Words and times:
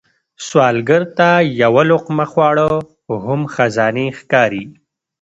سوالګر 0.47 1.03
ته 1.17 1.29
یو 1.61 1.73
لقمه 1.89 2.25
خواړه 2.31 2.67
هم 3.25 3.41
خزانې 3.53 4.07
ښکاري 4.19 4.63